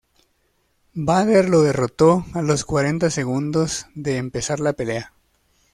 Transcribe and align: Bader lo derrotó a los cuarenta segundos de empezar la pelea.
Bader 0.95 1.47
lo 1.47 1.61
derrotó 1.61 2.25
a 2.33 2.41
los 2.41 2.65
cuarenta 2.65 3.11
segundos 3.11 3.85
de 3.93 4.17
empezar 4.17 4.59
la 4.59 4.73
pelea. 4.73 5.13